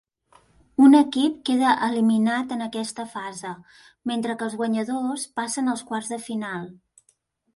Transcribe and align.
Un 0.83 0.93
equip 0.99 1.35
queda 1.49 1.73
eliminat 1.87 2.53
en 2.55 2.63
aquesta 2.67 3.05
fase, 3.11 3.51
mentre 4.13 4.35
que 4.39 4.47
els 4.47 4.57
guanyadors 4.63 5.27
passen 5.41 5.73
als 5.75 5.87
quarts 5.91 6.11
de 6.15 6.23
final. 6.29 6.65